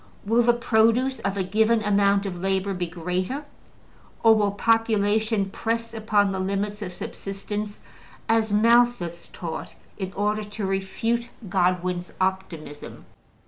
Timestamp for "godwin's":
11.49-12.13